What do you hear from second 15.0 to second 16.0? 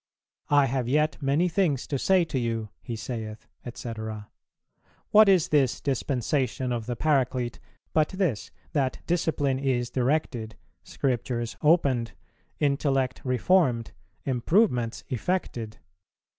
effected?